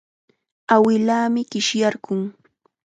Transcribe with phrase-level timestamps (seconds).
[0.75, 2.21] Awilaami qishyarqun.